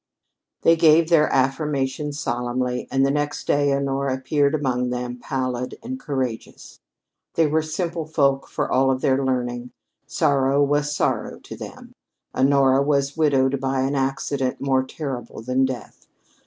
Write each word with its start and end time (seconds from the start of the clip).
They 0.63 0.75
gave 0.75 1.09
their 1.09 1.31
affirmation 1.31 2.11
solemnly, 2.11 2.87
and 2.89 3.05
the 3.05 3.11
next 3.11 3.45
day 3.45 3.71
Honora 3.71 4.15
appeared 4.15 4.55
among 4.55 4.89
them, 4.89 5.19
pallid 5.19 5.77
and 5.83 5.99
courageous. 5.99 6.79
They 7.35 7.45
were 7.45 7.61
simple 7.61 8.07
folk 8.07 8.47
for 8.47 8.67
all 8.71 8.89
of 8.89 9.01
their 9.01 9.23
learning. 9.23 9.69
Sorrow 10.07 10.63
was 10.63 10.91
sorrow 10.95 11.37
to 11.41 11.55
them. 11.55 11.93
Honora 12.33 12.81
was 12.81 13.15
widowed 13.15 13.59
by 13.61 13.81
an 13.81 13.93
accident 13.93 14.59
more 14.59 14.83
terrible 14.83 15.43
than 15.43 15.65
death. 15.65 16.07